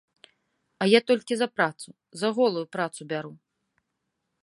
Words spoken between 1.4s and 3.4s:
за працу, за голую працу бяру.